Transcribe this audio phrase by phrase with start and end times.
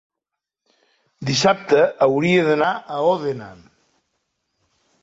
[1.31, 3.53] dissabte hauria d'anar a Òdena.